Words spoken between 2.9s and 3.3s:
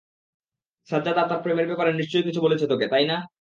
তাই না?